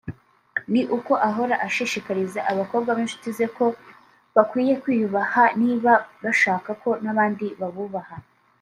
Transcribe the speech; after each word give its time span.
ni 0.71 0.81
uko 0.97 1.13
ahora 1.29 1.55
ashishikariza 1.67 2.39
abakobwa 2.51 2.89
b’inshuti 2.97 3.29
ze 3.37 3.45
ko 3.57 3.65
bakwiye 4.35 4.73
kwiyubaha 4.83 5.43
niba 5.61 5.93
bashaka 6.23 6.69
ko 6.81 6.89
n’abandi 7.03 7.47
babubaha 7.59 8.15